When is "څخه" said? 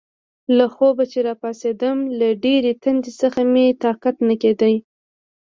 3.21-3.39